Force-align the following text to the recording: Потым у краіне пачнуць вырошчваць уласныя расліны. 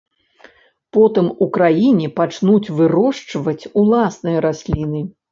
Потым 0.95 1.25
у 1.45 1.47
краіне 1.57 2.07
пачнуць 2.19 2.73
вырошчваць 2.79 3.67
уласныя 3.83 4.41
расліны. 4.47 5.03